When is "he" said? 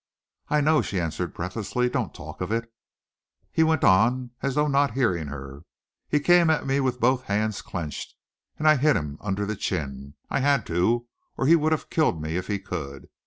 3.51-3.61, 6.09-6.19, 11.45-11.55, 12.47-12.57